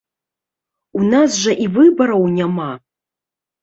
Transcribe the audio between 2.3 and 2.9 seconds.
няма!